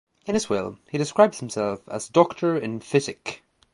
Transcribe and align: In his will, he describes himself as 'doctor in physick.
In 0.25 0.33
his 0.33 0.49
will, 0.49 0.79
he 0.89 0.97
describes 0.97 1.41
himself 1.41 1.87
as 1.87 2.07
'doctor 2.09 2.57
in 2.57 2.79
physick. 2.79 3.43